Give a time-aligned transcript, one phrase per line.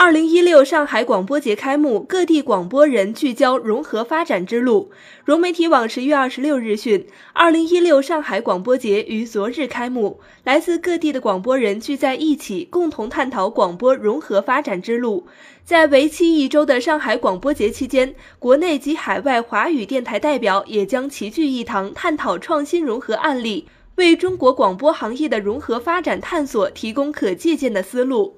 [0.00, 4.92] 二零一六上海广播节开幕各地广播人聚焦融合发展之路。
[5.24, 15.26] 融媒体网十月二十六日讯二零一六上海广播节于昨日开幕来自各地的广播人聚在一起共同探讨广播融合发展之路。
[15.64, 28.37] 在为期一周的上海广播节期间国内及海外华语电台代表也将齐聚一堂探讨创新融合案例为中国广播行业的融合发展探索提供可借鉴的思路。